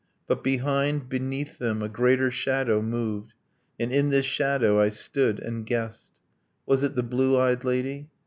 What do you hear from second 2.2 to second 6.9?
shadow moved: and in this shadow I stood and guessed... Was